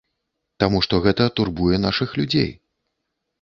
Таму 0.61 0.79
што 0.85 0.99
гэта 1.03 1.27
турбуе 1.41 1.77
нашых 1.85 2.17
людзей. 2.21 2.51